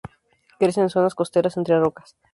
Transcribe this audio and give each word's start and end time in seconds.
Crece 0.59 0.81
en 0.81 0.89
zonas 0.89 1.13
costeras 1.13 1.57
entre 1.57 1.79
rocas. 1.79 2.15